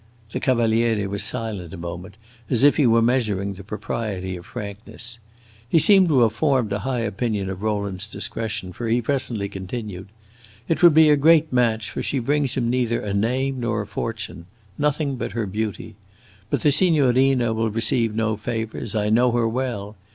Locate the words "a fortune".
13.83-14.47